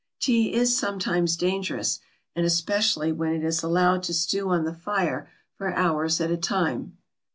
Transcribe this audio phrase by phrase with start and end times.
[0.19, 1.99] Tea is sometimes dangerous,
[2.35, 6.37] and especially when it is allowed to stew on the fire for hours at a
[6.37, 6.97] time.